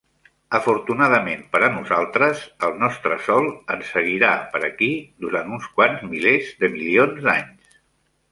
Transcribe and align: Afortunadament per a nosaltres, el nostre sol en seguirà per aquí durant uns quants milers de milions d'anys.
Afortunadament 0.57 1.41
per 1.55 1.59
a 1.65 1.67
nosaltres, 1.73 2.39
el 2.67 2.73
nostre 2.85 3.17
sol 3.27 3.51
en 3.75 3.85
seguirà 3.91 4.31
per 4.55 4.63
aquí 4.69 4.89
durant 5.25 5.53
uns 5.59 5.67
quants 5.77 6.09
milers 6.15 6.49
de 6.65 6.73
milions 6.79 7.21
d'anys. 7.29 7.77